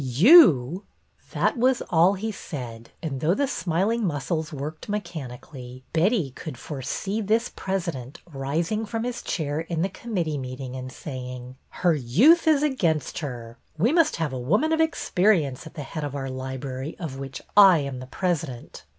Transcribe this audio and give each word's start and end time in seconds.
'^ 0.01 0.03
'^You!'' 0.03 0.07
2o6 0.07 0.13
BETTY 0.17 0.31
BAIRD'S 0.31 1.29
VENTURES 1.29 1.33
That 1.33 1.57
was 1.59 1.81
all 1.91 2.13
he 2.15 2.31
said, 2.31 2.89
and, 3.03 3.19
though 3.21 3.35
the 3.35 3.45
smiling 3.47 4.03
muscles 4.03 4.51
worked 4.51 4.89
mechanically, 4.89 5.83
Betty 5.93 6.31
could 6.31 6.57
foresee 6.57 7.21
this 7.21 7.51
president 7.55 8.19
rising 8.25 8.87
from 8.87 9.03
his 9.03 9.21
chair 9.21 9.59
in 9.61 9.83
the 9.83 9.89
com 9.89 10.15
mittee 10.15 10.39
meeting 10.39 10.75
and 10.75 10.91
saying:'' 10.91 11.55
Her 11.83 11.93
youth 11.93 12.47
is 12.47 12.63
against 12.63 13.19
her. 13.19 13.59
We 13.77 13.91
must 13.93 14.15
have 14.15 14.33
a 14.33 14.39
woman 14.39 14.71
of 14.73 14.81
experience 14.81 15.67
at 15.67 15.75
the 15.75 15.83
head 15.83 16.03
of 16.03 16.15
our 16.15 16.31
library 16.31 16.95
of 16.97 17.19
which 17.19 17.39
I 17.55 17.77
am 17.77 17.99
the 17.99 18.07
president." 18.07 18.85